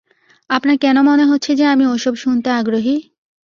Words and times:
আপনার 0.49 0.77
কেন 0.77 0.97
মনে 1.01 1.25
হচ্ছে 1.25 1.51
যে 1.55 1.65
আমি 1.65 1.85
ওসব 1.87 2.13
শুনতে 2.15 2.49
আগ্রহী? 2.51 2.95